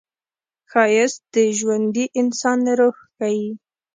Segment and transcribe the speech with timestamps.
[0.71, 3.45] ښایست د ژوندي انسان روح ښيي